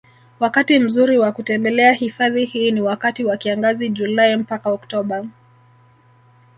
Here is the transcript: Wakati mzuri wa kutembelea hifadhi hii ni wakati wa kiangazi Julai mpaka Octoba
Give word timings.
Wakati 0.39 0.79
mzuri 0.79 1.17
wa 1.19 1.31
kutembelea 1.31 1.91
hifadhi 1.93 2.45
hii 2.45 2.71
ni 2.71 2.81
wakati 2.81 3.25
wa 3.25 3.37
kiangazi 3.37 3.89
Julai 3.89 4.35
mpaka 4.37 4.69
Octoba 4.69 5.25